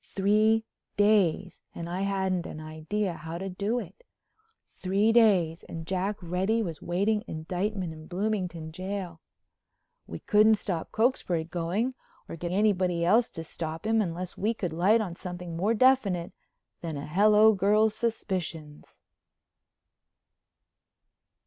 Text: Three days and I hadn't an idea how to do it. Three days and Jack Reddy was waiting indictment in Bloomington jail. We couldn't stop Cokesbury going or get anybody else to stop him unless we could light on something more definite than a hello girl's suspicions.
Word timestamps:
Three 0.15 0.65
days 0.97 1.61
and 1.75 1.87
I 1.87 2.01
hadn't 2.01 2.47
an 2.47 2.59
idea 2.59 3.13
how 3.13 3.37
to 3.37 3.49
do 3.49 3.77
it. 3.77 4.03
Three 4.73 5.11
days 5.11 5.63
and 5.65 5.85
Jack 5.85 6.17
Reddy 6.23 6.63
was 6.63 6.81
waiting 6.81 7.23
indictment 7.27 7.93
in 7.93 8.07
Bloomington 8.07 8.71
jail. 8.71 9.21
We 10.07 10.17
couldn't 10.17 10.55
stop 10.55 10.91
Cokesbury 10.91 11.43
going 11.43 11.93
or 12.27 12.35
get 12.35 12.51
anybody 12.51 13.05
else 13.05 13.29
to 13.29 13.43
stop 13.43 13.85
him 13.85 14.01
unless 14.01 14.35
we 14.35 14.55
could 14.55 14.73
light 14.73 15.01
on 15.01 15.15
something 15.15 15.55
more 15.55 15.75
definite 15.75 16.33
than 16.81 16.97
a 16.97 17.05
hello 17.05 17.53
girl's 17.53 17.93
suspicions. 17.93 19.01